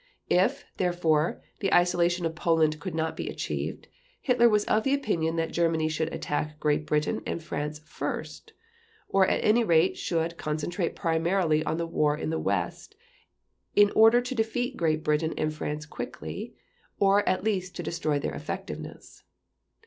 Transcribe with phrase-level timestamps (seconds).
[0.31, 3.87] If, therefore, the isolation of Poland could not be achieved,
[4.19, 8.53] Hitler was of the opinion that Germany should attack Great Britain and France first,
[9.07, 12.95] or at any rate should concentrate primarily on the war in the West,
[13.75, 16.55] in order to defeat Great Britain and France quickly,
[16.99, 19.21] or at least to destroy their effectiveness.